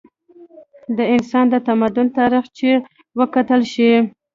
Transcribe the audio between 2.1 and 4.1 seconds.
تاریخ چې وکتلے شي